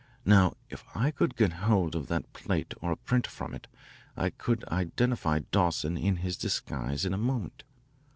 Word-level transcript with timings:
Now 0.25 0.55
if 0.67 0.83
I 0.95 1.11
could 1.11 1.35
get 1.37 1.53
hold 1.69 1.93
of 1.95 2.07
that 2.07 2.33
plate 2.33 2.73
or 2.81 2.91
a 2.91 2.95
print 2.97 3.27
from 3.27 3.53
it 3.53 3.67
I 4.17 4.31
could 4.31 4.67
identify 4.69 5.41
Dawson 5.51 5.95
in 5.95 6.15
his 6.25 6.37
disguise 6.37 7.05
in 7.05 7.13
a 7.13 7.19
moment. 7.19 7.61